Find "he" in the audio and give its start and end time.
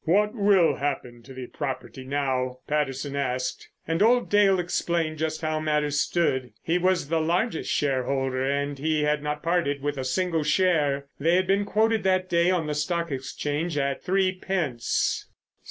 6.63-6.79, 8.79-9.03